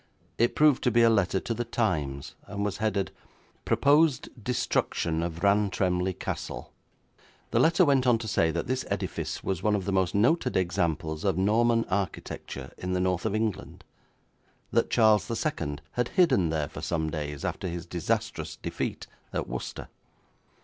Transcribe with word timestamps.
It 0.39 0.55
proved 0.55 0.83
to 0.85 0.89
be 0.89 1.03
a 1.03 1.11
letter 1.11 1.39
to 1.41 1.53
the 1.53 1.63
Times, 1.63 2.33
and 2.47 2.65
was 2.65 2.77
headed: 2.77 3.11
'Proposed 3.65 4.29
Destruction 4.43 5.21
of 5.21 5.43
Rantremly 5.43 6.13
Castle'. 6.13 6.73
The 7.51 7.59
letter 7.59 7.85
went 7.85 8.07
on 8.07 8.17
to 8.17 8.27
say 8.27 8.49
that 8.49 8.65
this 8.65 8.83
edifice 8.89 9.43
was 9.43 9.61
one 9.61 9.75
of 9.75 9.85
the 9.85 9.91
most 9.91 10.15
noted 10.15 10.57
examples 10.57 11.23
of 11.23 11.37
Norman 11.37 11.85
architecture 11.87 12.71
in 12.79 12.93
the 12.93 12.99
north 12.99 13.27
of 13.27 13.35
England; 13.35 13.83
that 14.71 14.89
Charles 14.89 15.29
II 15.29 15.77
had 15.91 16.07
hidden 16.09 16.49
there 16.49 16.67
for 16.67 16.81
some 16.81 17.11
days 17.11 17.45
after 17.45 17.67
his 17.67 17.85
disastrous 17.85 18.55
defeat 18.55 19.05
at 19.31 19.47
Worcester. 19.47 19.87